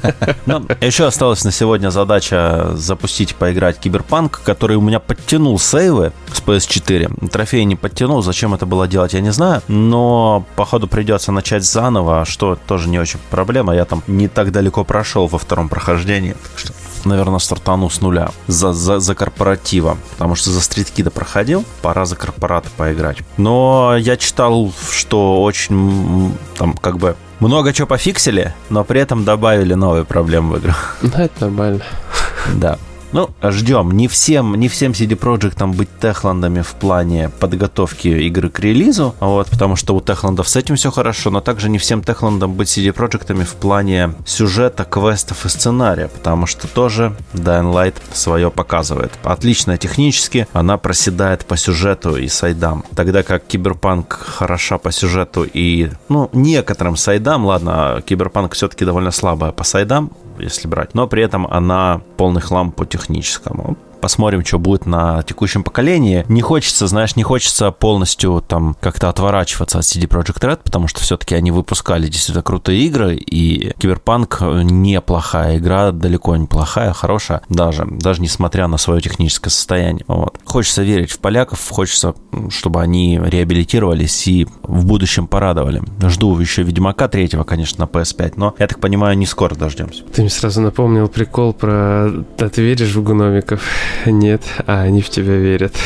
Ну, 0.46 0.66
еще 0.82 1.06
осталась 1.06 1.44
на 1.44 1.52
сегодня 1.52 1.90
задача 1.90 2.72
запустить, 2.76 3.36
поиграть 3.36 3.80
Киберпанк, 3.80 4.42
который 4.44 4.76
у 4.76 4.82
меня 4.82 5.00
подтянул 5.00 5.60
сейвы 5.60 6.12
с 6.32 6.42
PS4. 6.42 7.30
Трофей 7.30 7.64
не 7.66 7.76
подтянул, 7.76 8.22
зачем 8.22 8.54
это 8.54 8.66
было 8.66 8.88
делать, 8.88 9.14
я 9.14 9.22
не 9.22 9.32
знаю. 9.32 9.62
Но, 9.68 10.46
походу, 10.56 10.88
придется 10.88 11.32
начать 11.32 11.64
заново, 11.64 12.26
что 12.32 12.56
тоже 12.56 12.90
не 12.90 13.00
очень 13.00 13.20
проблема. 13.30 13.76
Я 13.76 13.86
там 13.86 14.02
не 14.08 14.28
так 14.28 14.52
далеко 14.52 14.84
прошел 14.84 15.28
во 15.28 15.38
втором 15.38 15.70
прохождении. 15.70 16.34
Так 16.34 16.58
что 16.60 16.74
наверное, 17.06 17.40
стартану 17.40 17.90
с 17.90 18.02
нуля 18.02 18.30
за, 18.48 18.74
за, 18.74 19.00
за 19.00 19.16
корпоратива, 19.16 19.98
потому 20.12 20.36
что 20.36 20.52
за 20.52 20.62
стриткида 20.62 21.12
проходил, 21.12 21.66
пора 21.82 22.06
за 22.06 22.16
корпораты 22.16 22.70
поиграть. 22.78 23.18
Но 23.38 23.96
я 23.98 24.18
читал, 24.18 24.72
что 24.92 25.44
очень 25.44 26.36
там 26.58 26.74
как 26.74 26.98
бы 26.98 27.16
много 27.40 27.74
чего 27.74 27.88
пофиксили, 27.88 28.54
но 28.70 28.84
при 28.84 29.02
этом 29.02 29.24
добавили 29.24 29.74
новые 29.74 30.06
проблемы 30.06 30.56
в 30.56 30.60
игру. 30.60 30.74
Ну, 31.02 31.10
это 31.16 31.42
нормально. 31.42 31.82
Да. 32.54 32.78
Ну, 33.14 33.30
ждем. 33.44 33.92
Не 33.92 34.08
всем, 34.08 34.56
не 34.56 34.70
всем 34.70 34.94
CD 34.94 35.20
Projekt 35.20 35.66
быть 35.76 35.90
Techland 36.00 36.45
ами 36.45 36.62
в 36.62 36.74
плане 36.76 37.30
подготовки 37.40 38.08
игры 38.08 38.50
к 38.50 38.60
релизу, 38.60 39.16
вот, 39.20 39.50
потому 39.50 39.76
что 39.76 39.94
у 39.96 40.02
Techland 40.02 40.39
ов 40.39 40.48
с 40.48 40.56
этим 40.56 40.76
все 40.76 40.92
хорошо, 40.92 41.30
но 41.30 41.42
также 41.42 41.70
не 41.70 41.78
всем 41.78 42.02
Techland 42.04 42.44
ам 42.44 42.54
быть 42.54 42.70
CD 42.70 42.94
Projekt 42.94 43.34
в 43.44 43.56
плане 43.56 44.14
сюжета, 44.26 44.86
квестов 44.86 45.46
и 45.46 45.50
сценария, 45.50 46.08
потому 46.08 46.46
что 46.46 46.68
тоже 46.68 47.14
Dying 47.34 47.74
Light 47.74 47.96
свое 48.14 48.50
показывает. 48.50 49.12
Отлично 49.24 49.78
технически, 49.78 50.48
она 50.54 50.78
проседает 50.78 51.46
по 51.46 51.58
сюжету 51.58 52.16
и 52.16 52.30
сайдам, 52.30 52.86
тогда 52.96 53.24
как 53.24 53.46
Киберпанк 53.46 54.14
хороша 54.14 54.78
по 54.78 54.92
сюжету 54.92 55.44
и, 55.44 55.90
ну, 56.08 56.30
некоторым 56.32 56.96
сайдам, 56.96 57.46
ладно, 57.46 58.02
Киберпанк 58.06 58.54
все-таки 58.54 58.86
довольно 58.86 59.12
слабая 59.12 59.52
по 59.52 59.66
сайдам, 59.66 60.12
если 60.42 60.68
брать, 60.68 60.94
но 60.94 61.08
при 61.08 61.24
этом 61.24 61.48
она 61.48 62.02
полный 62.18 62.42
хлам 62.42 62.72
по 62.72 62.86
техническому 62.86 63.78
посмотрим, 64.02 64.44
что 64.44 64.60
будет 64.60 64.86
на 64.86 65.24
текущем 65.24 65.64
поколении. 65.64 66.26
Не 66.28 66.42
хочется, 66.42 66.88
знаешь, 66.88 67.16
не 67.16 67.24
хочется 67.24 67.72
полностью 67.72 68.44
там 68.46 68.76
как-то 68.82 69.10
отворачиваться 69.10 69.80
от 69.80 69.86
CD 69.86 70.08
Projekt 70.08 70.42
Red, 70.42 70.62
потому 70.64 70.88
что 70.88 71.00
все-таки 71.02 71.36
они 71.36 71.52
выпускали 71.52 72.08
действительно 72.08 72.44
крутые 72.44 72.82
игры, 72.82 73.16
и 73.16 73.74
Киберпанк 73.78 74.42
неплохая 74.42 75.58
игра, 75.58 75.92
далеко 75.92 76.36
не 76.36 76.48
плохая, 76.48 76.94
хорошая, 76.94 77.42
даже, 77.50 77.86
даже 77.86 78.22
несмотря 78.22 78.68
на 78.68 78.78
свое 78.78 79.02
техническое 79.02 79.50
состояние. 79.50 80.04
Вот. 80.08 80.38
Хочется 80.44 80.84
верить 80.84 81.12
в 81.12 81.20
поляков, 81.20 81.66
хочется, 81.70 82.16
чтобы 82.50 82.82
они 82.82 83.20
реабилитировались 83.24 84.28
и 84.28 84.48
в 84.64 84.86
будущем 84.86 85.28
порадовали. 85.28 85.82
Жду 86.04 86.38
еще 86.40 86.64
Ведьмака 86.64 87.08
третьего, 87.08 87.44
конечно, 87.44 87.86
на 87.86 87.90
PS5, 87.90 88.34
но, 88.36 88.56
я 88.58 88.68
так 88.68 88.80
понимаю, 88.80 89.18
не 89.18 89.26
скоро 89.26 89.54
дождемся. 89.56 90.04
Ты 90.04 90.22
мне 90.22 90.30
сразу 90.30 90.62
напомнил 90.62 91.08
прикол 91.08 91.54
про 91.54 92.08
«А 92.08 92.50
ты 92.52 92.62
веришь 92.62 92.96
в 92.96 93.04
гномиков?» 93.04 93.62
Нет, 94.06 94.42
а 94.68 94.82
они 94.82 95.02
в 95.02 95.10
тебя 95.10 95.36
верят. 95.38 95.76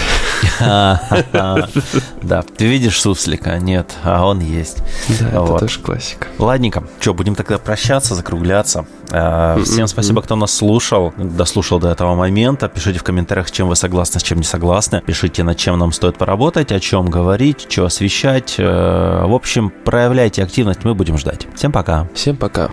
Да, 2.22 2.42
ты 2.42 2.66
видишь 2.66 3.00
суслика? 3.00 3.58
Нет, 3.58 3.94
а 4.04 4.26
он 4.26 4.40
есть. 4.40 4.84
Да, 5.20 5.30
это 5.30 5.60
тоже 5.60 5.80
классика. 5.80 6.28
Ладненько, 6.40 6.84
что, 7.00 7.14
будем 7.14 7.36
тогда 7.36 7.58
прощаться, 7.58 8.16
закругляться. 8.16 8.86
А, 9.12 9.62
всем 9.64 9.88
спасибо, 9.88 10.22
кто 10.22 10.36
нас 10.36 10.54
слушал, 10.54 11.14
дослушал 11.18 11.80
до 11.80 11.90
этого 11.90 12.16
момента. 12.16 12.68
Пишите 12.68 13.00
в 13.00 13.04
комментариях, 13.04 13.52
чем 13.52 13.68
вы 13.68 13.76
согласны, 13.76 14.20
с 14.20 14.24
чем 14.24 14.40
не 14.40 14.44
согласны. 14.44 15.02
Пишите, 15.06 15.44
над 15.44 15.58
чем 15.58 15.78
нам 15.78 15.92
стоит 15.92 16.18
поработать, 16.18 16.72
о 16.72 16.80
чем 16.80 17.10
говорить, 17.10 17.68
что 17.70 17.86
освещать. 17.86 18.56
Э, 18.58 19.26
в 19.26 19.34
общем, 19.34 19.72
проявляйте 19.84 20.44
активность, 20.44 20.84
мы 20.84 20.96
будем 20.96 21.18
ждать. 21.18 21.48
Всем 21.56 21.72
пока. 21.72 22.08
Всем 22.14 22.36
пока. 22.36 22.72